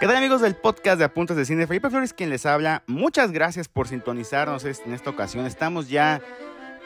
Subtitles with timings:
[0.00, 1.66] ¿Qué tal amigos del podcast de Apuntes de Cine?
[1.66, 2.84] Felipe Flores quien les habla.
[2.86, 5.44] Muchas gracias por sintonizarnos en esta ocasión.
[5.44, 6.22] Estamos ya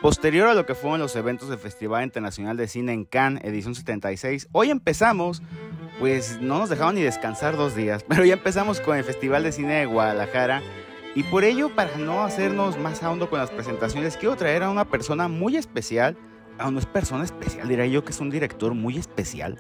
[0.01, 3.75] posterior a lo que fueron los eventos del Festival Internacional de Cine en Cannes, edición
[3.75, 4.49] 76.
[4.53, 5.43] Hoy empezamos,
[5.99, 9.53] pues no nos dejaron ni descansar dos días, pero ya empezamos con el Festival de
[9.53, 10.63] Cine de Guadalajara.
[11.15, 14.71] Y por ello, para no hacernos más a hondo con las presentaciones, quiero traer a
[14.71, 16.17] una persona muy especial.
[16.59, 19.59] A no es persona especial, diría yo que es un director muy especial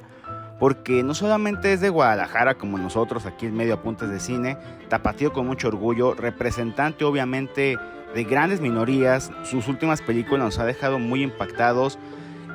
[0.62, 4.56] porque no solamente es de Guadalajara como nosotros aquí en Medio Apuntes de Cine,
[4.88, 7.76] tapatío con mucho orgullo, representante obviamente
[8.14, 11.98] de grandes minorías, sus últimas películas nos ha dejado muy impactados.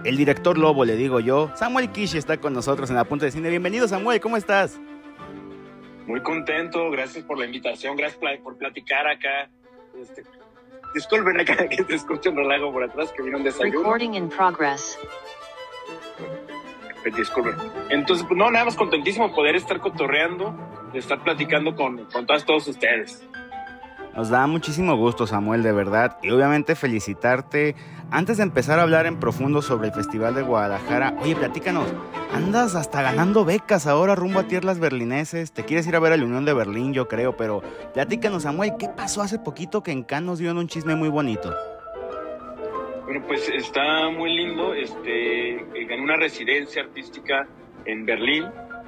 [0.06, 3.50] El director Lobo, le digo yo, Samuel Kish está con nosotros en Apuntes de Cine.
[3.50, 4.80] Bienvenido Samuel, ¿cómo estás?
[6.06, 9.50] Muy contento, gracias por la invitación, gracias por platicar acá.
[10.02, 10.24] Este,
[10.94, 13.80] disculpen acá que te escucho un relajo por atrás que vino un desayuno.
[13.80, 14.98] Recording in progress
[17.16, 17.56] disculpen.
[17.90, 20.56] Entonces, pues no, nada más contentísimo poder estar cotorreando,
[20.94, 23.26] de estar platicando con, con todas, todos ustedes.
[24.18, 26.18] Nos da muchísimo gusto, Samuel, de verdad.
[26.24, 27.76] Y obviamente felicitarte.
[28.10, 31.88] Antes de empezar a hablar en profundo sobre el Festival de Guadalajara, oye, platícanos,
[32.34, 35.52] andas hasta ganando becas ahora rumbo a tierras berlineses.
[35.52, 37.62] Te quieres ir a ver a la Unión de Berlín, yo creo, pero
[37.94, 41.54] platícanos, Samuel, ¿qué pasó hace poquito que en Cannes nos dio un chisme muy bonito?
[43.08, 44.74] Bueno, pues está muy lindo.
[44.74, 47.48] Este, gané una residencia artística
[47.86, 48.44] en Berlín,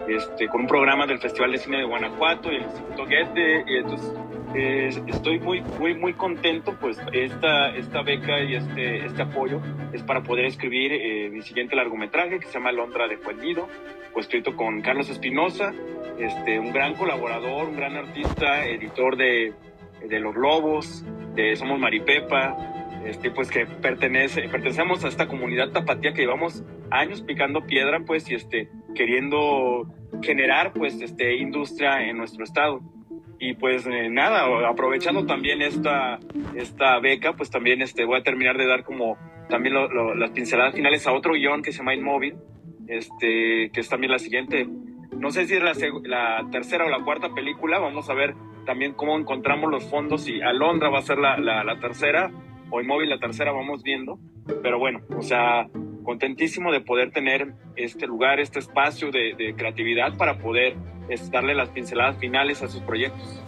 [0.09, 3.63] este, con un programa del Festival de Cine de Guanajuato y el Instituto Goethe.
[3.65, 4.13] Y entonces
[4.55, 6.75] eh, estoy muy, muy, muy contento.
[6.81, 9.61] Pues esta, esta beca y este, este apoyo
[9.93, 14.53] es para poder escribir eh, mi siguiente largometraje que se llama Londra de pues escrito
[14.53, 15.73] con Carlos Espinosa,
[16.19, 19.53] este, un gran colaborador, un gran artista, editor de,
[20.05, 22.75] de Los Lobos, de Somos Maripepa
[23.05, 28.29] este, pues que pertenece, pertenecemos a esta comunidad tapatía que llevamos años picando piedra, pues,
[28.29, 29.87] y este, queriendo
[30.21, 32.81] generar, pues, este, industria en nuestro estado.
[33.39, 36.19] Y pues eh, nada, aprovechando también esta,
[36.55, 39.17] esta beca, pues también este, voy a terminar de dar como
[39.47, 39.75] también
[40.19, 42.35] las pinceladas finales a otro guion que se llama Inmóvil,
[42.87, 44.67] este, que es también la siguiente.
[45.17, 45.73] No sé si es la,
[46.03, 50.41] la tercera o la cuarta película, vamos a ver también cómo encontramos los fondos y
[50.41, 52.29] Alondra va a ser la, la, la tercera
[52.71, 54.19] hoy móvil la tercera vamos viendo,
[54.61, 55.67] pero bueno, o sea,
[56.03, 60.75] contentísimo de poder tener este lugar, este espacio de, creatividad para poder
[61.31, 63.41] darle las pinceladas finales a sus proyectos.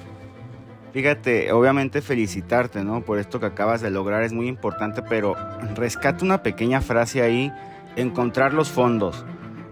[0.94, 3.02] Fíjate, obviamente felicitarte, ¿no?
[3.02, 5.36] Por esto que acabas de lograr es muy importante, pero
[5.76, 7.52] rescata una pequeña frase ahí,
[7.96, 9.26] encontrar los fondos.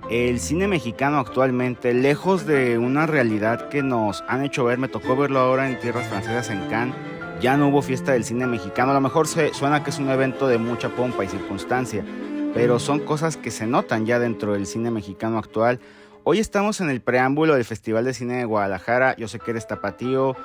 [0.10, 5.16] El cine mexicano actualmente, lejos de una realidad que nos han hecho ver, me tocó
[5.16, 6.96] verlo ahora en tierras francesas en Cannes,
[7.40, 8.92] ya no hubo fiesta del cine mexicano.
[8.92, 12.04] A lo mejor se, suena que es un evento de mucha pompa y circunstancia,
[12.54, 15.80] pero son cosas que se notan ya dentro del cine mexicano actual.
[16.24, 19.16] Hoy estamos en el preámbulo del Festival de Cine de Guadalajara.
[19.16, 20.36] Yo sé que eres tapatío.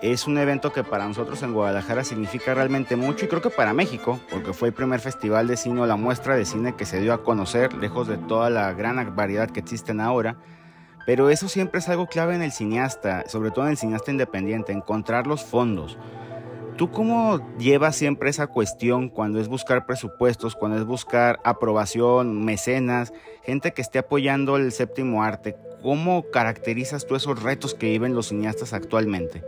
[0.00, 3.74] Es un evento que para nosotros en Guadalajara significa realmente mucho y creo que para
[3.74, 7.00] México, porque fue el primer festival de cine o la muestra de cine que se
[7.00, 10.36] dio a conocer, lejos de toda la gran variedad que existen ahora.
[11.04, 14.72] Pero eso siempre es algo clave en el cineasta, sobre todo en el cineasta independiente,
[14.72, 15.98] encontrar los fondos.
[16.78, 23.12] ¿Tú cómo llevas siempre esa cuestión cuando es buscar presupuestos, cuando es buscar aprobación, mecenas,
[23.42, 25.56] gente que esté apoyando el séptimo arte?
[25.82, 29.42] ¿Cómo caracterizas tú esos retos que viven los cineastas actualmente?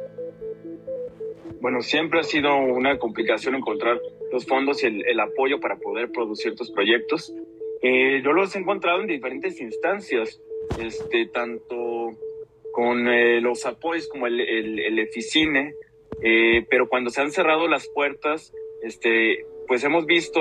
[1.60, 4.00] Bueno, siempre ha sido una complicación encontrar
[4.32, 7.32] los fondos y el, apoyo para poder producir tus proyectos.
[7.80, 10.42] Eh, yo los he encontrado en diferentes instancias,
[10.80, 12.16] este, tanto
[12.72, 15.74] con eh, los apoyos como el, el, el Eficine,
[16.22, 20.40] eh, pero cuando se han cerrado las puertas, este, pues hemos visto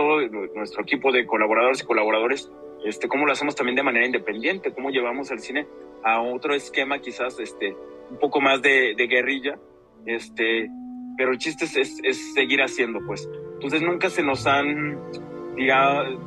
[0.56, 2.52] nuestro equipo de colaboradores y colaboradores,
[2.86, 5.68] este, cómo lo hacemos también de manera independiente, cómo llevamos el cine
[6.04, 7.76] a otro esquema quizás, este,
[8.10, 9.60] un poco más de, de guerrilla,
[10.06, 10.70] este,
[11.18, 13.30] pero el chiste es, es, seguir haciendo, pues.
[13.56, 14.98] Entonces nunca se nos han,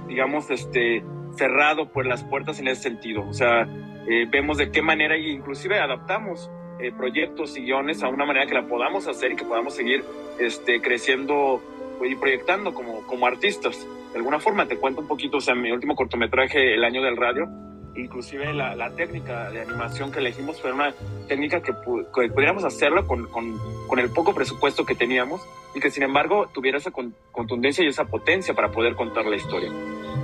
[0.07, 1.03] digamos, este,
[1.35, 3.27] cerrado por las puertas en ese sentido.
[3.27, 3.63] O sea,
[4.09, 6.51] eh, vemos de qué manera, inclusive adaptamos
[6.83, 10.05] eh, proyectos y guiones a una manera que la podamos hacer y que podamos seguir
[10.41, 11.63] este, creciendo
[12.05, 13.87] y proyectando como, como artistas.
[14.11, 17.17] De alguna forma, te cuento un poquito, o sea, mi último cortometraje, El Año del
[17.17, 17.49] Radio,
[17.95, 20.93] inclusive la, la técnica de animación que elegimos fue una
[21.29, 25.41] técnica que, que pudiéramos hacerlo con, con, con, el poco presupuesto que teníamos
[25.75, 26.91] y que sin embargo tuviera esa
[27.31, 29.71] contundencia y esa potencia para poder contar la historia.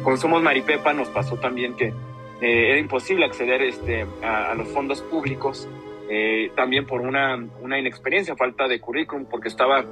[0.02, 1.87] Con Somos Maripepa nos pasó también que
[2.40, 5.69] eh, era imposible acceder este, a, a los fondos públicos
[6.10, 9.84] eh, también por una, una inexperiencia, falta de currículum, porque estaba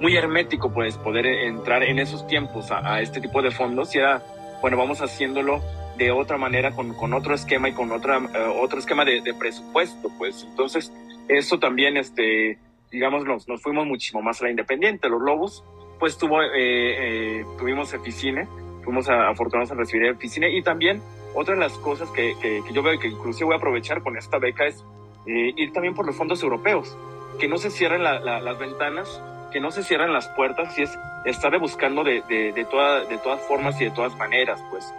[0.00, 4.22] muy hermético pues poder entrar en esos tiempos a, este tipo de fondos y era,
[4.62, 5.62] bueno, vamos haciéndolo
[5.98, 10.10] de otra manera, con, con otro esquema y con otra, eh, otro esquema de, presupuesto,
[10.16, 10.46] pues.
[10.48, 10.90] Entonces,
[11.28, 12.58] eso también, este,
[12.90, 15.10] digamos, nos, fuimos muchísimo más a la independiente.
[15.10, 15.62] Los Lobos,
[15.98, 18.48] pues tuvo, eh, eh, tuvimos Eficine,
[18.82, 21.02] fuimos afortunados en recibir Eficine y también
[21.34, 24.16] otra de las cosas que, que, que yo veo que inclusive voy a aprovechar con
[24.16, 24.82] esta beca es
[25.26, 26.96] eh, ir también por los fondos europeos,
[27.38, 29.22] que no se cierren la, la, las ventanas,
[29.52, 33.40] que no se cierren las puertas, y es estar buscando de, de, de, de todas
[33.46, 34.92] formas y de todas maneras, pues.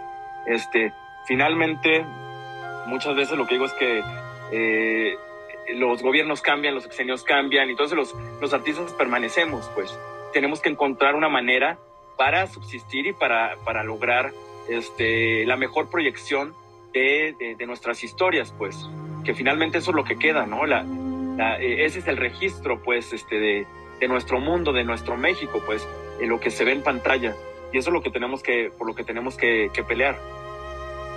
[0.46, 0.92] Este,
[1.26, 2.04] finalmente,
[2.86, 4.02] muchas veces lo que digo es que
[4.52, 5.16] eh,
[5.74, 9.98] los gobiernos cambian, los exenios cambian, y entonces los, los artistas permanecemos, pues.
[10.32, 11.78] Tenemos que encontrar una manera
[12.16, 14.32] para subsistir y para, para lograr
[14.68, 16.54] este, la mejor proyección
[16.92, 18.88] de, de, de, nuestras historias, pues,
[19.24, 20.66] que finalmente eso es lo que queda, ¿no?
[20.66, 20.84] La,
[21.60, 23.66] ese es el registro, pues, este, de,
[24.00, 25.86] de, nuestro mundo, de nuestro México, pues,
[26.20, 27.34] en lo que se ve en pantalla.
[27.72, 30.18] Y eso es lo que tenemos que, por lo que tenemos que, que pelear.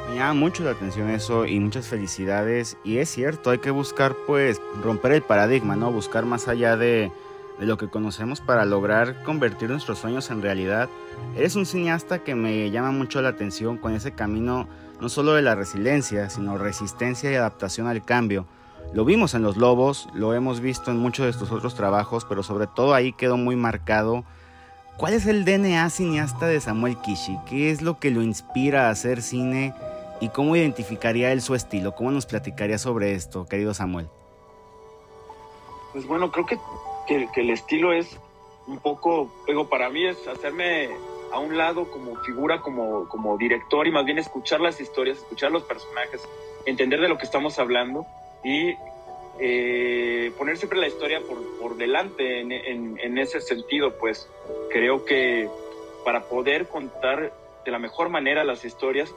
[0.10, 2.78] Me llama mucho la atención eso y muchas felicidades.
[2.84, 5.92] Y es cierto, hay que buscar, pues, romper el paradigma, ¿no?
[5.92, 7.12] Buscar más allá de,
[7.60, 10.90] de lo que conocemos para lograr convertir nuestros sueños en realidad.
[11.36, 14.68] Eres un cineasta que me llama mucho la atención con ese camino
[15.00, 18.46] no solo de la resiliencia, sino resistencia y adaptación al cambio.
[18.94, 22.44] Lo vimos en Los Lobos, lo hemos visto en muchos de tus otros trabajos, pero
[22.44, 24.24] sobre todo ahí quedó muy marcado.
[24.98, 27.38] ¿Cuál es el DNA cineasta de Samuel Kishi?
[27.46, 29.74] ¿Qué es lo que lo inspira a hacer cine?
[30.22, 31.94] ¿Y cómo identificaría él su estilo?
[31.96, 34.08] ¿Cómo nos platicaría sobre esto, querido Samuel?
[35.92, 36.58] Pues bueno, creo que,
[37.06, 38.18] que, el estilo es
[38.68, 40.90] un poco, digo, para mí es hacerme
[41.32, 45.52] a un lado como figura, como, como director y más bien escuchar las historias, escuchar
[45.52, 46.22] los personajes,
[46.66, 48.06] entender de lo que estamos hablando
[48.44, 48.76] y
[49.40, 54.30] eh, poner siempre la historia por, por delante en, en, en, ese sentido, pues
[54.70, 55.50] creo que
[56.04, 57.34] para poder contar
[57.66, 59.14] de la mejor manera las historias,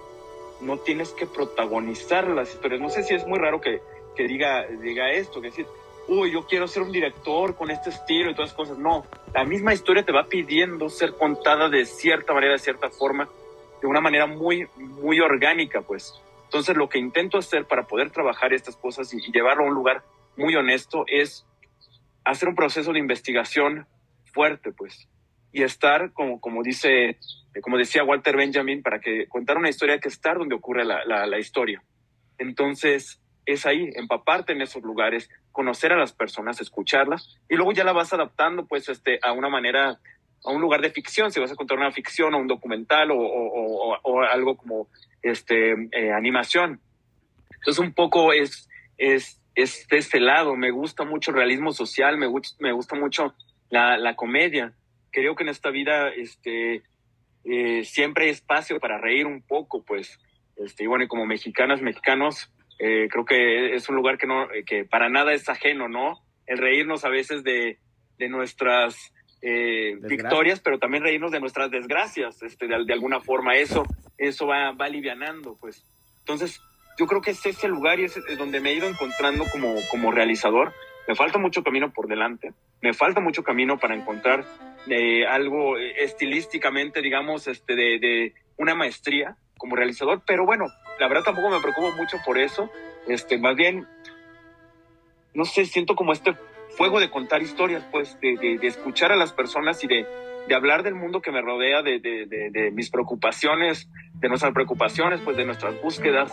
[0.61, 2.81] no tienes que protagonizar las historias.
[2.81, 3.81] No sé si es muy raro que,
[4.17, 5.67] que diga, diga esto, que decir,
[6.08, 8.78] uy, yo quiero ser un director con este estilo y todas esas cosas.
[8.78, 13.28] No, la misma historia te va pidiendo ser contada de cierta manera, de cierta forma,
[13.81, 16.14] de una manera muy, muy orgánica, pues.
[16.44, 19.75] Entonces, lo que intento hacer para poder trabajar estas cosas y, y llevarlo a un
[19.75, 20.02] lugar
[20.37, 21.46] muy honesto es
[22.25, 23.87] hacer un proceso de investigación
[24.32, 25.08] fuerte, pues,
[25.52, 27.19] y estar, como, como dice,
[27.62, 31.04] como decía Walter Benjamin, para que contar una historia hay que estar donde ocurre la,
[31.04, 31.82] la, la historia.
[32.38, 37.83] Entonces, es ahí, empaparte en esos lugares, conocer a las personas, escucharlas, y luego ya
[37.83, 39.99] la vas adaptando, pues, este, a una manera,
[40.45, 44.23] a un lugar de ficción, si vas a contar una ficción o un documental o,
[44.31, 44.89] algo como,
[45.23, 46.79] este, eh, animación.
[47.55, 48.69] Entonces, un poco es,
[48.99, 52.29] es, es de este lado, me gusta mucho el realismo social, me,
[52.59, 53.35] me gusta mucho
[53.71, 54.75] la, la comedia.
[55.11, 56.83] Creo que en esta vida, este,
[57.45, 60.21] eh, siempre hay espacio para reír un poco, pues,
[60.56, 64.84] este, y bueno, como mexicanas, mexicanos, eh, creo que es un lugar que, no, que
[64.84, 66.20] para nada es ajeno, ¿no?
[66.46, 67.78] El reírnos a veces de,
[68.19, 73.56] de nuestras eh, victorias, pero también reírnos de nuestras desgracias, este, de, de, alguna forma.
[73.56, 73.85] Eso,
[74.16, 75.85] eso va, va alivianando, pues.
[76.20, 76.61] Entonces,
[76.99, 80.11] yo creo que es ese lugar y es donde me he ido encontrando como, como
[80.11, 80.73] realizador.
[81.06, 84.44] Me falta mucho camino por delante, me falta mucho camino para encontrar
[84.88, 90.67] eh, algo estilísticamente, digamos, este, de, de una maestría como realizador, pero bueno,
[90.99, 92.71] la verdad tampoco me preocupo mucho por eso.
[93.07, 93.87] Este, más bien,
[95.35, 96.35] no sé, siento como este
[96.77, 100.07] fuego de contar historias, pues, de, de, de escuchar a las personas y de,
[100.49, 105.45] de, hablar del mundo que me rodea, de, mis preocupaciones, de nuestras preocupaciones, pues, de
[105.45, 106.33] nuestras búsquedas,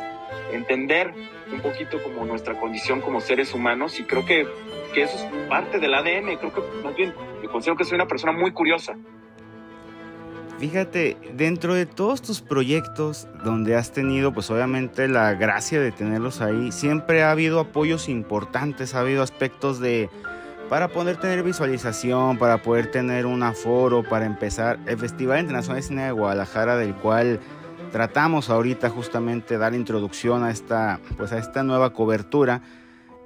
[0.52, 1.14] entender
[1.52, 4.00] un poquito como nuestra condición como seres humanos.
[4.00, 4.48] Y creo que,
[4.94, 8.08] que eso es parte del ADN, creo que más bien, yo considero que soy una
[8.08, 8.96] persona muy curiosa,
[10.60, 16.40] Fíjate, dentro de todos tus proyectos donde has tenido, pues obviamente la gracia de tenerlos
[16.40, 20.10] ahí, siempre ha habido apoyos importantes, ha habido aspectos de
[20.70, 25.88] para poder tener visualización, para poder tener un aforo, para empezar el Festival Internacional de
[25.88, 27.40] Cine de Guadalajara, del cual
[27.92, 32.62] tratamos ahorita justamente dar introducción a esta, pues a esta nueva cobertura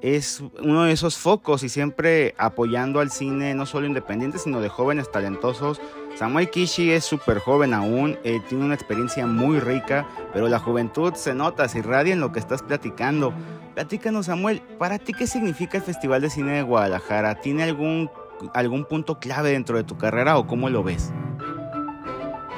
[0.01, 4.69] es uno de esos focos y siempre apoyando al cine no solo independiente, sino de
[4.69, 5.81] jóvenes talentosos.
[6.15, 11.13] Samuel Kishi es súper joven aún, eh, tiene una experiencia muy rica, pero la juventud
[11.13, 13.33] se nota, se irradia en lo que estás platicando.
[13.75, 17.35] Platícanos, Samuel, ¿para ti qué significa el Festival de Cine de Guadalajara?
[17.35, 18.09] ¿Tiene algún,
[18.53, 21.13] algún punto clave dentro de tu carrera o cómo lo ves?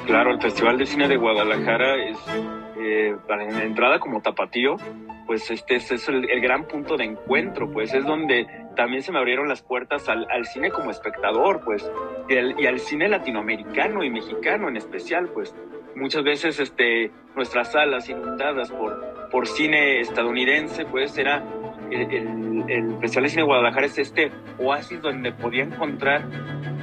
[0.06, 2.18] Claro, el Festival de Cine de Guadalajara es,
[2.78, 4.76] eh, para entrada como tapatío,
[5.26, 9.12] pues este, este es el, el, gran punto de encuentro, pues es donde también se
[9.12, 11.90] me abrieron las puertas al, al cine como espectador, pues,
[12.28, 15.54] y, el, y, al cine latinoamericano y mexicano en especial, pues,
[15.94, 21.44] muchas veces este, nuestras salas inundadas por, por cine estadounidense, pues era
[21.90, 26.24] el, el, de Cine de Guadalajara es este oasis donde podía encontrar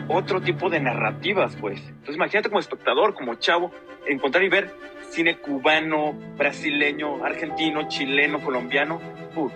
[0.07, 1.79] otro tipo de narrativas, pues.
[1.87, 3.71] Entonces imagínate como espectador, como chavo,
[4.07, 4.71] encontrar y ver
[5.09, 8.99] cine cubano, brasileño, argentino, chileno, colombiano.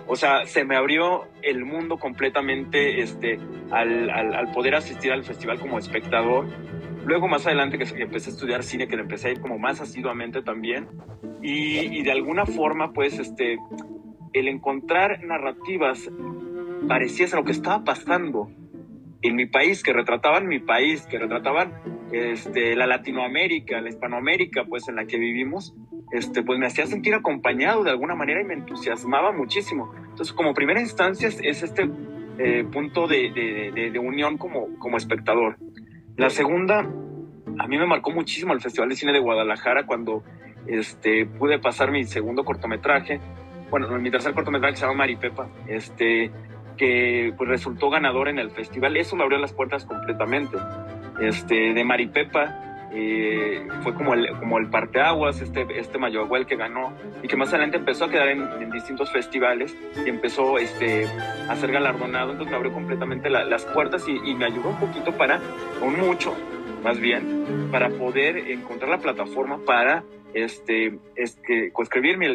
[0.06, 3.38] o sea, se me abrió el mundo completamente este,
[3.70, 6.46] al, al, poder asistir al festival como espectador.
[7.04, 9.80] Luego más adelante que empecé a estudiar cine, que le empecé a ir como más
[9.80, 10.88] asiduamente también.
[11.42, 13.58] Y, y de alguna forma, pues, este,
[14.32, 16.10] el encontrar narrativas
[16.88, 18.50] parecidas a lo que estaba pasando
[19.24, 21.72] en mi país, que retrataban mi país, que retrataban
[22.12, 25.74] este, la Latinoamérica, la Hispanoamérica, pues en la que vivimos,
[26.12, 29.92] este, pues me hacía sentir acompañado de alguna manera y me entusiasmaba muchísimo.
[29.96, 31.88] Entonces, como primera instancia es este
[32.38, 35.56] eh, punto de, de, de, unión como, como espectador.
[36.16, 40.22] La segunda, a mí me marcó muchísimo el Festival de Cine de Guadalajara cuando
[40.66, 43.20] este, pude pasar mi segundo cortometraje,
[43.70, 46.30] bueno, mi tercer cortometraje se llama Maripepa, este,
[46.76, 48.96] que pues, resultó ganador en el festival.
[48.96, 50.56] Eso me abrió las puertas completamente.
[51.20, 56.92] Este, de Maripepa eh, fue como el, como el parteaguas, este, este Mayoahuel que ganó
[57.22, 61.06] y que más adelante empezó a quedar en, distintos festivales y empezó este,
[61.48, 62.32] a ser galardonado.
[62.32, 65.40] Entonces me abrió completamente las puertas y, y me ayudó un poquito para,
[65.80, 66.34] un mucho
[66.84, 70.04] más bien, para poder encontrar la plataforma para
[70.34, 72.26] este, este, coescribir mi,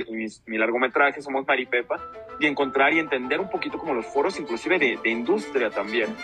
[0.45, 1.97] mi, largometraje, Somos Maripepa,
[2.39, 6.15] y encontrar y entender un poquito como los foros, inclusive de, de, industria también.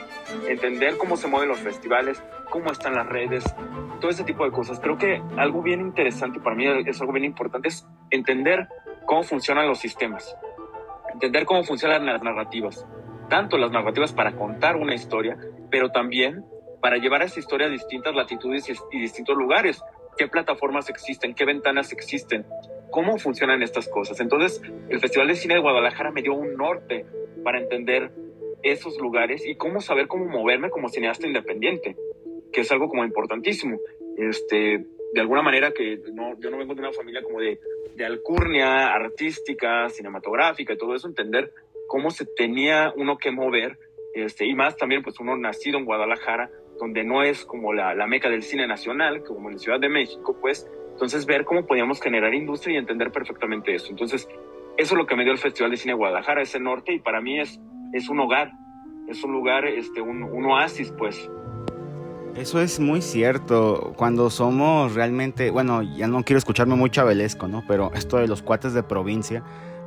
[0.47, 3.43] Entender cómo se mueven los festivales, cómo están las redes,
[3.99, 4.79] todo ese tipo de cosas.
[4.79, 8.67] Creo que algo bien interesante para mí, es algo bien importante, es entender
[9.05, 10.35] cómo funcionan los sistemas.
[11.13, 12.85] Entender cómo funcionan las narrativas.
[13.29, 15.37] Tanto las narrativas para contar una historia,
[15.69, 16.45] pero también
[16.81, 19.83] para llevar esa historia a distintas latitudes y distintos lugares
[20.17, 22.45] qué plataformas existen, qué ventanas existen,
[22.91, 24.19] cómo funcionan estas cosas.
[24.19, 27.05] Entonces, el Festival de Cine de Guadalajara me dio un norte
[27.43, 28.11] para entender
[28.63, 31.95] esos lugares y cómo saber cómo moverme como cineasta independiente,
[32.51, 33.77] que es algo como importantísimo.
[34.17, 37.59] Este, de alguna manera que no, yo no vengo de una familia como de,
[37.95, 41.53] de alcurnia artística, cinematográfica y todo eso, entender
[41.87, 43.77] cómo se tenía uno que mover,
[44.13, 48.07] este, y más también pues uno nacido en Guadalajara, donde no es como la, la
[48.07, 52.33] meca del cine nacional, como en Ciudad de México, pues, entonces ver cómo podíamos generar
[52.33, 53.87] industria y entender perfectamente eso.
[53.89, 54.27] Entonces,
[54.77, 57.21] eso es lo que me dio el Festival de Cine Guadalajara, ese norte, y para
[57.21, 57.59] mí es,
[57.93, 58.51] es un hogar,
[59.07, 61.29] es un lugar, este, un, un oasis, pues.
[62.35, 63.93] Eso es muy cierto.
[63.95, 67.63] Cuando somos realmente, bueno, ya no quiero escucharme muy chabelesco, ¿no?
[67.65, 69.41] Pero esto de los cuates de provincia,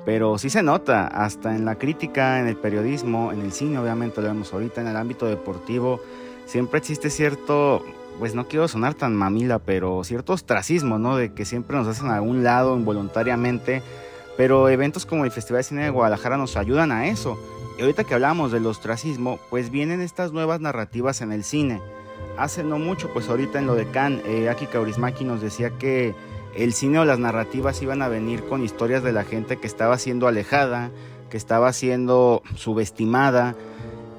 [0.06, 4.22] pero sí se nota, hasta en la crítica, en el periodismo, en el cine, obviamente
[4.22, 6.00] lo vemos ahorita, en el ámbito deportivo,
[6.48, 7.84] siempre existe cierto,
[8.18, 11.16] pues no quiero sonar tan mamila, pero cierto ostracismo, ¿no?
[11.16, 13.82] De que siempre nos hacen a un lado involuntariamente,
[14.36, 17.38] pero eventos como el Festival de Cine de Guadalajara nos ayudan a eso.
[17.78, 21.80] Y ahorita que hablamos del ostracismo, pues vienen estas nuevas narrativas en el cine.
[22.36, 26.14] Hace no mucho, pues ahorita en lo de Cannes, eh, Aki Kaurismaki nos decía que
[26.56, 29.98] el cine o las narrativas iban a venir con historias de la gente que estaba
[29.98, 30.90] siendo alejada,
[31.30, 33.54] que estaba siendo subestimada,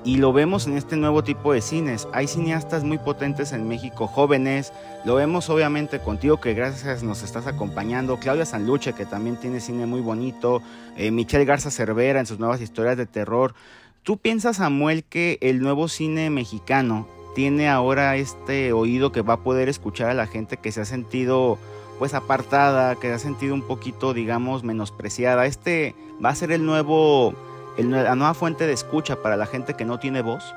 [0.06, 2.08] y lo vemos en este nuevo tipo de cines.
[2.14, 4.72] Hay cineastas muy potentes en México, jóvenes.
[5.06, 8.18] Lo vemos obviamente contigo, que gracias nos estás acompañando.
[8.18, 10.62] Claudia Sanluche, que también tiene cine muy bonito.
[10.96, 13.54] Eh, Michelle Garza Cervera en sus nuevas historias de terror.
[14.04, 19.44] ¿Tú piensas, Samuel, que el nuevo cine mexicano tiene ahora este oído que va a
[19.44, 21.58] poder escuchar a la gente que se ha sentido
[22.00, 25.46] pues apartada, que se ha sentido un poquito, digamos, menospreciada?
[25.46, 27.34] Este va a ser el nuevo
[27.84, 30.54] la nueva fuente de escucha para la gente que no tiene voz?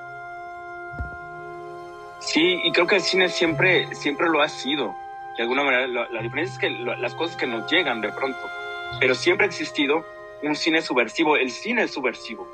[2.22, 4.94] Sí, y creo que el cine siempre, siempre lo ha sido.
[5.36, 8.38] De alguna manera, la, diferencia es que las cosas que nos llegan de pronto,
[9.00, 10.04] pero siempre ha existido
[10.42, 11.36] un cine subversivo.
[11.36, 12.46] El cine es subversivo.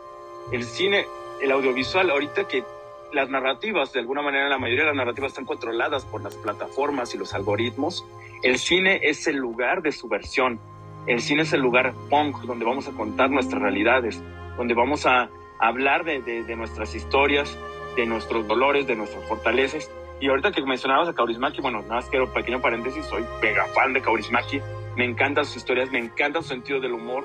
[0.53, 1.07] El cine,
[1.43, 2.65] el audiovisual, ahorita que
[3.13, 7.15] las narrativas, de alguna manera, la mayoría de las narrativas están controladas por las plataformas
[7.15, 8.07] y los algoritmos.
[8.43, 10.61] El cine es el lugar de subversión.
[11.07, 14.23] El cine es el lugar punk donde vamos a contar nuestras realidades
[14.59, 17.57] donde vamos a hablar de, nuestras historias,
[17.97, 19.91] de nuestros dolores, de nuestras fortalezas.
[20.21, 23.93] Y ahorita que mencionabas a Kaurismaki, bueno, nada más quiero pequeño paréntesis, soy mega fan
[23.93, 24.61] de Kaurismaki,
[24.97, 27.25] me encantan sus historias, me encanta su sentido del humor,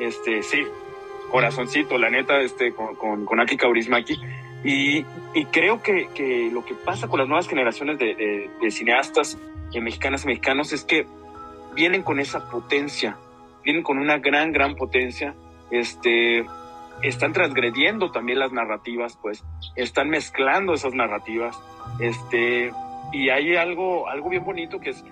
[0.00, 0.66] este, sí,
[1.30, 4.18] corazoncito, la neta, este, con, con, con Aki Kaurismaki.
[4.64, 9.38] Y, y creo que, que, lo que pasa con las nuevas generaciones de, de cineastas
[9.72, 11.06] eh, mexicanas y mexicanos es que
[11.74, 13.16] vienen con esa potencia,
[13.64, 15.34] vienen con una gran, gran potencia,
[15.70, 16.44] este,
[17.02, 19.44] están transgrediendo también las narrativas, pues
[19.76, 21.58] están mezclando esas narrativas,
[21.98, 22.72] este,
[23.12, 25.04] y hay algo, algo bien bonito que es,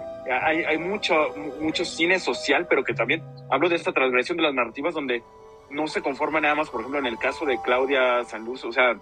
[0.42, 4.54] hay, hay mucho, mucho cine social, pero que también hablo de esta transgresión de las
[4.54, 5.22] narrativas donde
[5.70, 8.96] no se conforma nada más, por ejemplo, en el caso de Claudia Sanluz, o sea,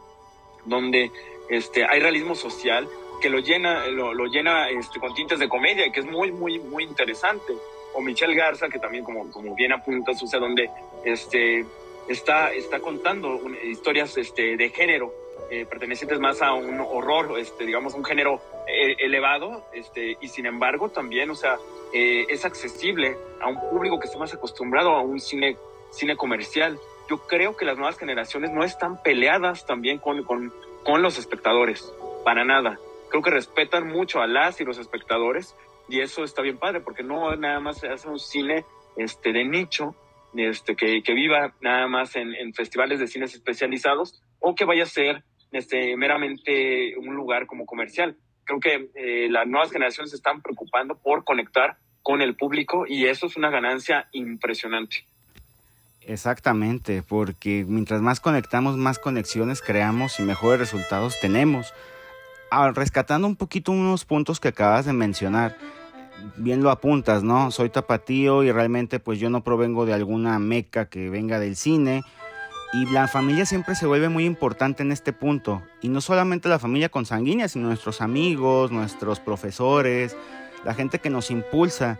[0.65, 1.11] donde
[1.49, 2.89] este, hay realismo social
[3.21, 6.59] que lo llena, lo, lo llena este, con tintes de comedia que es muy, muy,
[6.59, 7.55] muy interesante.
[7.95, 10.69] O Michelle Garza, que también, como, como bien apunta, o sea, donde
[11.05, 11.65] este,
[12.09, 15.13] está, está contando historias este, de género
[15.51, 20.47] eh, pertenecientes más a un horror, este, digamos, un género eh, elevado, este, y sin
[20.47, 21.57] embargo también, o sea,
[21.93, 25.57] eh, es accesible a un público que está más acostumbrado a un cine,
[25.91, 26.81] cine comercial.
[27.09, 30.53] Yo creo que las nuevas generaciones no están peleadas también con, con,
[30.85, 31.93] con los espectadores,
[32.25, 32.81] para nada.
[33.09, 35.55] Creo que respetan mucho a las y los espectadores,
[35.89, 38.65] y eso está bien padre, porque no nada más se hace un cine
[38.97, 39.95] este, de nicho,
[40.39, 44.87] este, que, viva nada más en, en festivales de cines especializados, o que vaya a
[44.87, 48.17] ser este, meramente un lugar como comercial.
[48.45, 53.07] Creo que eh, las nuevas generaciones se están preocupando por conectar con el público y
[53.07, 55.05] eso es una ganancia impresionante.
[56.03, 61.75] Exactamente, porque mientras más conectamos, más conexiones creamos y mejores resultados tenemos.
[62.49, 65.57] Ahora, rescatando un poquito unos puntos que acabas de mencionar,
[66.37, 67.51] bien lo apuntas, ¿no?
[67.51, 72.03] Soy tapatío y realmente pues yo no provengo de alguna meca que venga del cine
[72.73, 75.63] y la familia siempre se vuelve muy importante en este punto.
[75.81, 80.17] Y no solamente la familia consanguínea, sino nuestros amigos, nuestros profesores,
[80.65, 81.99] la gente que nos impulsa.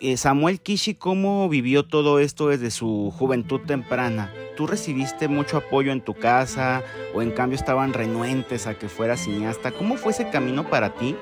[0.00, 4.32] Eh, Samuel Kishi, ¿cómo vivió todo esto desde su juventud temprana?
[4.56, 6.82] ¿Tú recibiste mucho apoyo en tu casa
[7.14, 9.72] o en cambio estaban renuentes a que fuera cineasta?
[9.72, 11.16] ¿Cómo fue ese camino para ti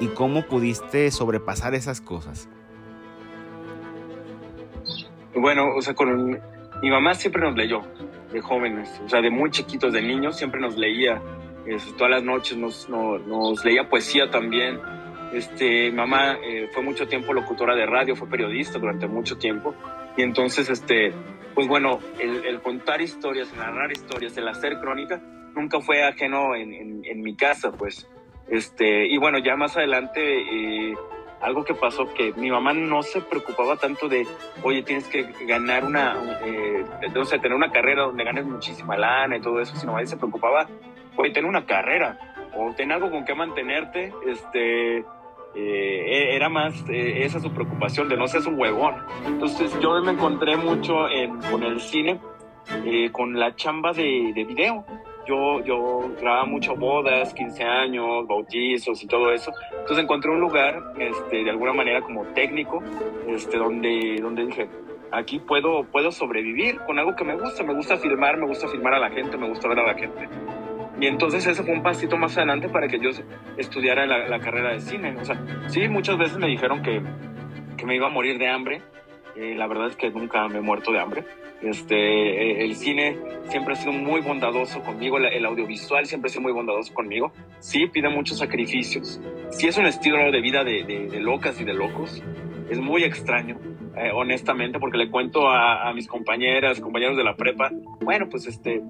[0.00, 2.48] y cómo pudiste sobrepasar esas cosas?
[5.34, 6.38] Bueno, o sea, con
[6.82, 7.80] mi mamá siempre nos leyó
[8.32, 11.22] de jóvenes, o sea, de muy chiquitos, de niños, siempre nos leía,
[11.66, 14.78] este, todas las noches nos, nos, leía poesía también.
[15.32, 19.74] Este, mamá eh, fue mucho tiempo locutora de radio, fue periodista durante mucho tiempo,
[20.16, 21.12] y entonces, este,
[21.54, 25.20] pues bueno, el, contar historias, el narrar historias, el hacer crónica,
[25.54, 28.08] nunca fue ajeno en, en, mi casa, pues.
[28.48, 30.94] Este, y bueno, ya más adelante eh,
[31.42, 34.26] algo que pasó que mi mamá no se preocupaba tanto de,
[34.62, 39.36] oye, tienes que ganar una, eh, o sea, tener una carrera donde ganes muchísima lana
[39.36, 40.68] y todo eso, sino ella se preocupaba,
[41.16, 42.18] oye, tener una carrera
[42.54, 45.04] o tener algo con que mantenerte, este,
[45.54, 48.94] eh, e-, era más eh, esa su preocupación de no seas un huevón.
[49.26, 52.20] Entonces yo me encontré mucho en, con el cine,
[52.84, 54.84] eh, con la chamba de, de video
[55.26, 59.52] yo, yo grababa mucho bodas, 15 años, bautizos y todo eso.
[59.70, 62.82] Entonces encontré un lugar, este, de alguna manera como técnico,
[63.28, 64.68] este, donde, donde dije,
[65.10, 67.62] aquí puedo, puedo sobrevivir con algo que me gusta.
[67.62, 70.28] Me gusta filmar, me gusta filmar a la gente, me gusta ver a la gente.
[71.02, 73.10] Y entonces ese fue un pasito más adelante para que yo
[73.56, 75.16] estudiara la, la carrera de cine.
[75.20, 75.36] O sea,
[75.66, 77.02] sí, muchas veces me dijeron que,
[77.76, 78.82] que me iba a morir de hambre.
[79.34, 81.24] Eh, la verdad es que nunca me he muerto de hambre.
[81.60, 86.42] Este, eh, el cine siempre ha sido muy bondadoso conmigo, el, audiovisual siempre ha sido
[86.42, 87.32] muy bondadoso conmigo.
[87.58, 89.20] Sí, pide muchos sacrificios.
[89.50, 92.22] Sí es un estilo de vida de, de, locas y de locos.
[92.70, 93.58] Es muy extraño,
[93.96, 98.82] eh, honestamente, porque le cuento a, mis compañeras, compañeros de la prepa, bueno, pues este,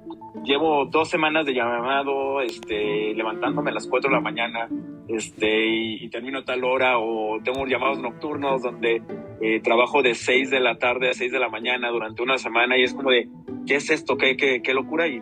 [0.44, 4.68] llevo dos semanas de llamado, este, levantándome a las 4 de la mañana,
[5.08, 9.02] este, y, termino tal hora, o tengo llamados nocturnos donde
[9.40, 12.78] eh, trabajo de 6 de la tarde a 6 de la mañana durante una semana,
[12.78, 13.28] y es como de,
[13.66, 14.16] ¿qué es esto?
[14.16, 15.08] ¿Qué, qué, qué locura?
[15.08, 15.20] Y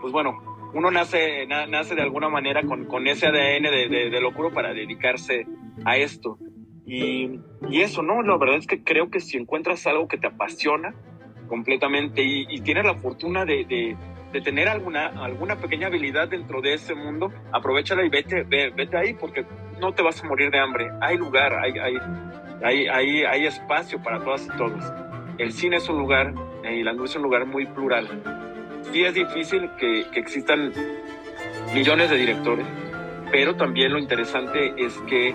[0.00, 0.38] pues bueno,
[0.74, 4.74] uno nace, nace de alguna manera con, con ese ADN de, de, de, locura para
[4.74, 5.46] dedicarse
[5.84, 6.38] a esto.
[6.88, 8.22] Y, y, eso, ¿no?
[8.22, 10.94] La verdad es que creo que si encuentras algo que te apasiona
[11.46, 13.96] completamente y, y tienes la fortuna de,
[14.32, 19.14] de tener alguna, alguna pequeña habilidad dentro de ese mundo, aprovechala y vete, vete ahí
[19.14, 19.46] porque
[19.80, 20.90] no te vas a morir de hambre.
[21.00, 21.94] Hay lugar, hay, hay,
[22.62, 24.84] hay, hay, hay espacio para todas y todos.
[25.38, 28.08] El cine es un lugar eh, y la industria es un lugar muy plural.
[28.92, 30.72] Sí es difícil que, que existan
[31.74, 32.66] millones de directores,
[33.30, 35.34] pero también lo interesante es que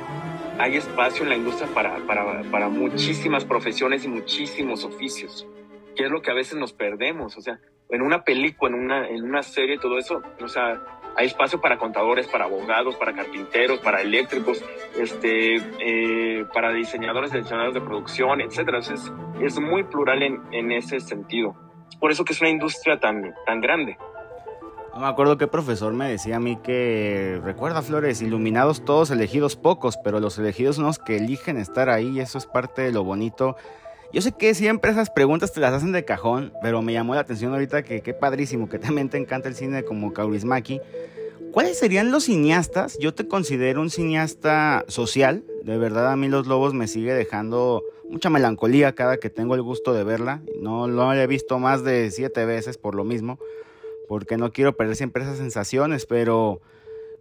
[0.60, 5.48] hay espacio en la industria para, para, para muchísimas profesiones y muchísimos oficios,
[5.96, 7.38] que es lo que a veces nos perdemos.
[7.38, 10.82] O sea, en una película, en una, en una serie, todo eso, o sea,
[11.16, 14.64] hay espacio para contadores, para abogados, para carpinteros, para eléctricos,
[15.00, 18.80] este, eh, para diseñadores, diseñadores de producción, etcétera.
[18.80, 19.12] Es,
[19.42, 21.56] es muy plural en, en ese sentido.
[22.00, 23.98] Por eso que es una industria tan, tan grande.
[24.94, 29.56] No me acuerdo qué profesor me decía a mí que, recuerda Flores, iluminados todos, elegidos
[29.56, 32.92] pocos, pero los elegidos son los que eligen estar ahí y eso es parte de
[32.92, 33.56] lo bonito
[34.14, 37.22] yo sé que siempre esas preguntas te las hacen de cajón, pero me llamó la
[37.22, 40.80] atención ahorita que qué padrísimo, que también te encanta el cine como Kaurismaki.
[41.52, 42.96] ¿Cuáles serían los cineastas?
[43.00, 45.44] Yo te considero un cineasta social.
[45.64, 49.64] De verdad a mí Los Lobos me sigue dejando mucha melancolía cada que tengo el
[49.64, 50.44] gusto de verla.
[50.62, 53.40] No lo he visto más de siete veces por lo mismo,
[54.08, 56.62] porque no quiero perder siempre esas sensaciones, pero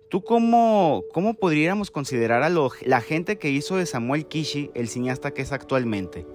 [0.09, 5.33] ¿tú cómo, cómo podríamos considerar a la gente que hizo de Samuel Kishi el cineasta
[5.33, 6.27] que es actualmente?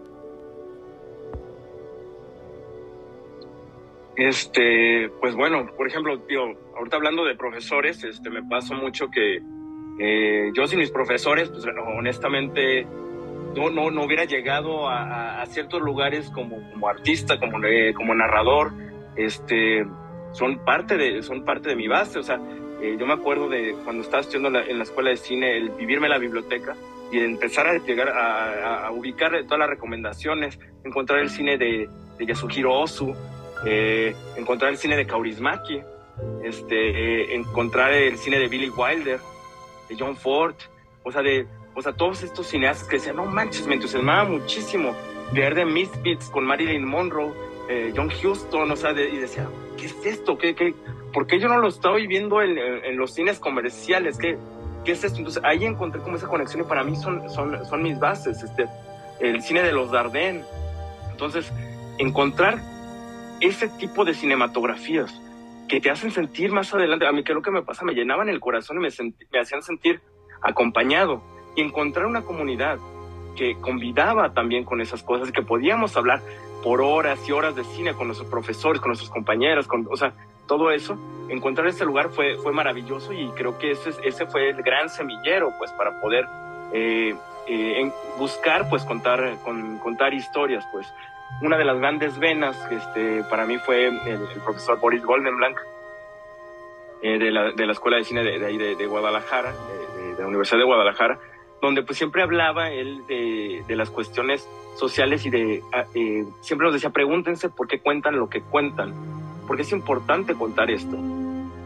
[4.17, 6.41] Este, pues bueno, por ejemplo, tío,
[6.75, 9.39] ahorita hablando de profesores, este, me pasó mucho que
[9.99, 11.63] eh, yo sin mis profesores, pues
[11.97, 12.87] honestamente
[13.55, 18.71] no, no, no hubiera llegado a, ciertos lugares como, como artista, como, eh, como narrador,
[19.15, 19.85] este,
[20.37, 22.39] son parte de, son parte de mi base, o sea,
[22.79, 26.05] eh, yo me acuerdo de cuando estaba estudiando en la, escuela de cine, el vivirme
[26.05, 26.75] en la biblioteca
[27.11, 33.15] y empezar a llegar a, ubicar todas las recomendaciones, encontrar el cine de, Yasuhiro Ozu,
[33.65, 35.81] eh, encontrar el cine de Kaurismäki,
[36.43, 36.75] este,
[37.31, 39.19] eh, encontrar el cine de Billy Wilder,
[39.89, 40.55] de John Ford,
[41.03, 44.95] o sea, de, o sea, todos estos cineastas que decían, no manches, me entusiasmaba muchísimo
[45.31, 47.33] ver de Misfits con Marilyn Monroe,
[47.69, 50.37] eh, John Huston, o sea, y decía, ¿qué es esto?
[50.37, 50.73] ¿Qué, qué,
[51.13, 54.17] por qué yo no lo estaba viendo en, los cines comerciales?
[54.17, 54.37] ¿Qué,
[54.85, 55.17] ¿Qué es esto?
[55.17, 58.67] Entonces ahí encontré como esa conexión y para mí son, son, son mis bases, este,
[59.19, 60.43] el cine de los Dardenne.
[61.11, 61.51] Entonces,
[61.97, 62.59] encontrar
[63.41, 65.21] ese tipo de cinematografías
[65.67, 68.39] que te hacen sentir más adelante, a mí lo que me pasa, me llenaban el
[68.39, 70.01] corazón y me hacían sentir
[70.41, 71.21] acompañado
[71.55, 72.79] y encontrar una comunidad
[73.37, 76.21] que convidaba también con esas cosas que podíamos hablar
[76.61, 80.11] por horas y horas de cine con nuestros profesores, con nuestros compañeros, con, o sea,
[80.47, 80.97] todo eso,
[81.29, 85.53] encontrar ese lugar fue, fue maravilloso y creo que ese, ese fue el gran semillero,
[85.57, 86.25] pues, para poder
[86.73, 87.15] eh,
[87.47, 90.91] eh, buscar, pues, contar, con, contar historias, pues.
[91.41, 95.59] Una de las grandes venas este, para mí fue el, profesor Boris Goldenblank
[97.01, 100.59] eh, de, la, de, la, Escuela de Cine de, ahí de, Guadalajara, de, la Universidad
[100.59, 101.19] de Guadalajara,
[101.61, 106.73] donde pues siempre hablaba él de, las cuestiones sociales y de, ah, eh, siempre nos
[106.73, 108.93] decía, pregúntense por qué cuentan lo que cuentan,
[109.47, 110.97] porque es importante contar esto,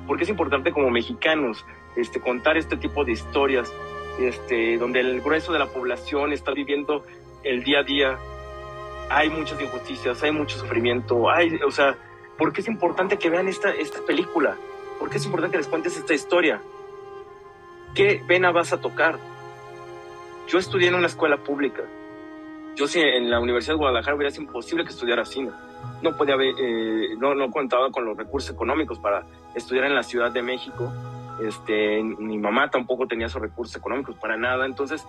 [0.08, 3.74] porque es importante como mexicanos este, contar este tipo de historias,
[4.20, 7.04] este, donde el grueso de la población está viviendo
[7.44, 8.20] el día a día
[9.12, 11.98] hay muchas injusticias, hay mucho sufrimiento, hay, o sea,
[12.38, 14.56] ¿por qué es importante que vean esta, esta película?
[15.00, 16.62] ¿Por qué es importante que les cuentes esta historia?
[17.94, 19.20] ¿Qué vena vas a tocar?
[20.48, 21.84] Yo estudié en una escuela pública.
[22.76, 25.52] Yo sí, en la Universidad de Guadalajara hubiera sido imposible que estudiara cine.
[26.02, 29.26] No podía haber, eh, no, no contaba con los recursos económicos para
[29.56, 30.92] estudiar en la Ciudad de México.
[31.42, 34.66] Este, mi mamá tampoco tenía esos recursos económicos para nada.
[34.66, 35.06] Entonces,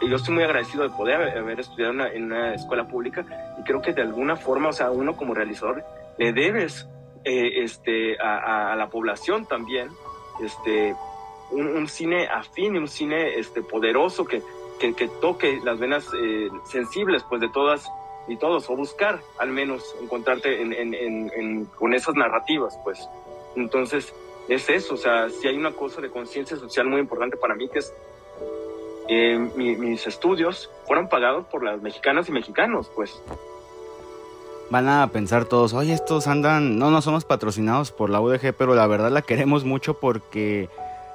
[0.00, 3.24] yo estoy muy agradecido de poder haber estudiado en una escuela pública
[3.58, 5.84] y creo que de alguna forma, o sea, uno como realizador
[6.18, 6.88] le debes
[7.24, 9.88] eh, este, a, la población también
[10.42, 10.94] este,
[11.50, 14.42] un, cine afín, un cine este, poderoso que,
[14.78, 17.90] que, toque las venas eh, sensibles pues de todas
[18.26, 23.08] y todos, o buscar al menos encontrarte en, en, con esas narrativas, pues.
[23.54, 24.12] Entonces,
[24.48, 27.68] es eso, o sea, si hay una cosa de conciencia social muy importante para mí
[27.68, 27.92] que es
[29.08, 33.20] eh, mis estudios fueron pagados por las mexicanas y mexicanos, pues.
[34.70, 38.74] Van a pensar todos, oye, estos andan, no, no somos patrocinados por la UDG, pero
[38.74, 40.70] la verdad la queremos mucho porque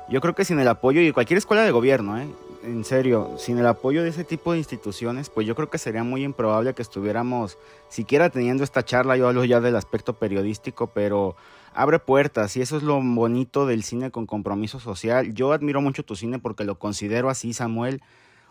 [0.08, 2.28] yo creo que sin el apoyo y cualquier escuela de gobierno, ¿eh?
[2.70, 6.04] En serio, sin el apoyo de ese tipo de instituciones, pues yo creo que sería
[6.04, 7.58] muy improbable que estuviéramos
[7.90, 9.18] siquiera teniendo esta charla.
[9.18, 11.36] Yo hablo ya del aspecto periodístico, pero
[11.74, 15.34] abre puertas y eso es lo bonito del cine con compromiso social.
[15.34, 18.02] Yo admiro mucho tu cine porque lo considero así, Samuel.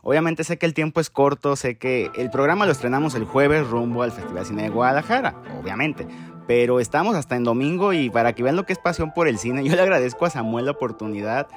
[0.02, 3.68] Obviamente sé que el tiempo es corto, sé que el programa lo estrenamos el jueves
[3.68, 6.06] rumbo al Festival Cine de Guadalajara, obviamente.
[6.46, 9.38] Pero estamos hasta en domingo y para que vean lo que es pasión por el
[9.38, 11.48] cine, yo le agradezco a Samuel la oportunidad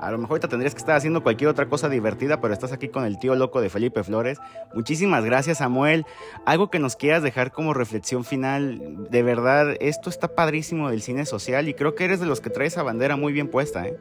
[0.00, 2.88] a lo mejor ahorita tendrías que estar haciendo cualquier otra cosa divertida, pero estás aquí
[2.88, 4.38] con el tío loco de Felipe Flores.
[4.74, 6.04] Muchísimas gracias, Samuel.
[6.46, 9.10] Algo que nos quieras dejar como reflexión final.
[9.10, 12.50] De verdad, esto está padrísimo del cine social y creo que eres de los que
[12.50, 13.96] trae esa bandera muy bien puesta, ¿eh?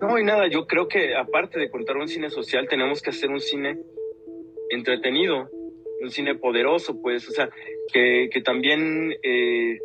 [0.00, 3.30] No, y nada, yo creo que aparte de contar un cine social, tenemos que hacer
[3.30, 3.78] un cine
[4.70, 5.48] entretenido,
[6.02, 7.48] un cine poderoso, pues, o sea,
[7.92, 9.78] que, también eh,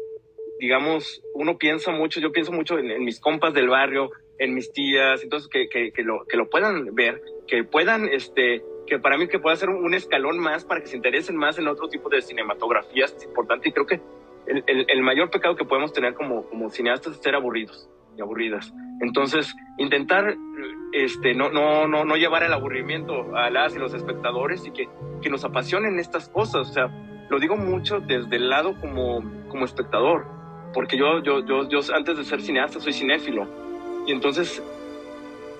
[0.62, 5.24] digamos, uno piensa mucho, yo pienso mucho en, mis compas del barrio, en mis tías,
[5.24, 9.28] entonces que, que, que, lo, que lo puedan ver, que puedan, este, que para mí
[9.28, 12.21] que pueda ser un escalón más para que se interesen más en otro tipo de
[12.21, 14.02] cinematografías es importante y creo que
[14.45, 18.21] el, el, el, mayor pecado que podemos tener como, como cineastas es ser aburridos y
[18.21, 18.71] aburridas.
[19.02, 20.36] Entonces, intentar
[20.91, 24.88] este, no, no, no, no llevar el aburrimiento a las y los espectadores y que,
[25.24, 26.69] que nos apasionen estas cosas.
[26.69, 26.86] O sea,
[27.32, 30.40] lo digo mucho desde el lado como, como espectador
[30.73, 33.47] porque yo, yo, yo, yo antes de ser cineasta soy cinéfilo.
[34.05, 34.62] Y entonces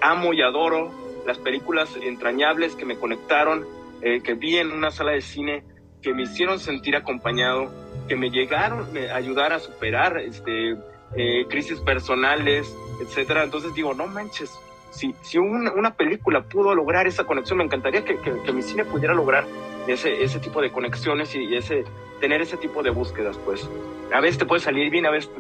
[0.02, 0.92] amo y adoro
[1.26, 3.66] las películas entrañables que me conectaron,
[4.02, 5.64] eh, que vi en una sala de cine,
[6.02, 7.72] que me hicieron sentir acompañado,
[8.08, 10.72] que me llegaron a ayudar a superar este,
[11.16, 13.44] eh, crisis personales, etcétera.
[13.44, 14.52] Entonces digo, no manches,
[14.92, 19.14] si, si una, película pudo lograr esa conexión, me encantaría que, que, mi cine pudiera
[19.14, 19.46] lograr
[19.88, 21.84] ese, ese tipo de conexiones y, ese,
[22.20, 23.68] tener ese tipo de búsquedas, pues.
[24.14, 25.32] A veces te puede salir bien, a veces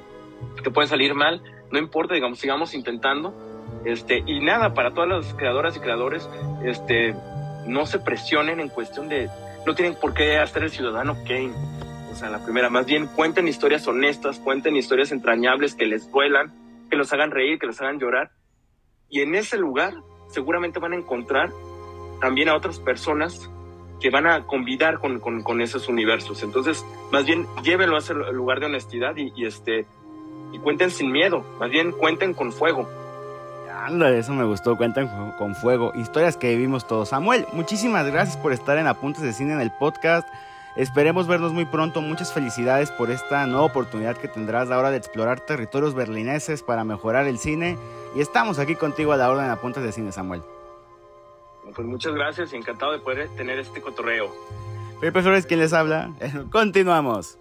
[0.64, 3.34] te puede salir mal, no importa, digamos, sigamos intentando
[3.86, 6.30] este, y nada, para todas las creadoras y creadores,
[6.64, 7.16] este,
[7.66, 9.30] no se presionen en cuestión de,
[9.66, 11.54] no tienen por qué hacer el ciudadano Kane.
[12.12, 16.52] O sea, la primera, más bien cuenten historias honestas, cuenten historias entrañables que les duelan,
[16.90, 18.32] que los hagan reír, que los hagan llorar.
[19.10, 19.94] Y en ese lugar
[20.30, 21.52] seguramente van a encontrar
[22.20, 23.50] también a otras personas
[24.02, 26.44] que van a convidar con, con, esos universos.
[26.44, 29.86] Entonces, más bien, llévenlo a ese lugar de honestidad y, este,
[30.52, 32.88] y cuenten sin miedo, más bien cuenten con fuego
[33.84, 34.78] Ándale, eso me gustó.
[34.78, 35.92] Cuentan con fuego.
[35.96, 37.10] Historias que vivimos todos.
[37.10, 40.28] Samuel, muchísimas gracias por estar en Apuntes de Cine en el podcast.
[40.76, 42.00] Esperemos vernos muy pronto.
[42.00, 46.62] Muchas felicidades por esta nueva oportunidad que tendrás a la hora de explorar territorios berlineses
[46.62, 47.78] para mejorar el cine.
[48.16, 50.44] Y estamos aquí contigo a la hora en Apuntes de Cine, Samuel.
[51.76, 54.32] Pues muchas gracias y encantado de poder tener este cotorreo.
[55.00, 56.12] Felipe Flores, quien les habla.
[56.52, 57.38] Continuamos.